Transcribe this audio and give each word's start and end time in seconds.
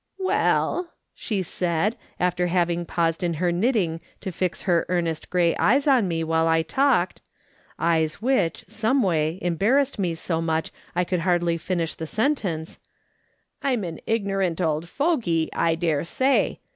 "Well," 0.17 0.93
she 1.13 1.43
said, 1.43 1.95
after 2.19 2.47
having 2.47 2.87
paused 2.87 3.21
in 3.21 3.35
her 3.35 3.51
knitting 3.51 4.01
to 4.21 4.31
fix 4.31 4.65
earnest 4.67 5.29
grey 5.29 5.55
eyes 5.57 5.85
on 5.85 6.07
me 6.07 6.23
while 6.23 6.47
I 6.47 6.63
talked— 6.63 7.21
eyes 7.77 8.15
which, 8.15 8.65
some 8.67 9.03
way, 9.03 9.37
embarrassed 9.43 9.99
me 9.99 10.15
so 10.15 10.41
much 10.41 10.71
I 10.95 11.03
could 11.03 11.19
hardly 11.19 11.55
finish 11.55 11.93
the 11.93 12.07
sentence," 12.07 12.79
I'm 13.61 13.83
an 13.83 13.99
ignorant 14.07 14.59
old 14.59 14.89
fogey, 14.89 15.51
I 15.53 15.75
dare 15.75 16.03
say. 16.03 16.61